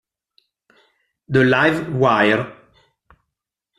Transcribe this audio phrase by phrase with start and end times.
[1.29, 2.43] The Live Wire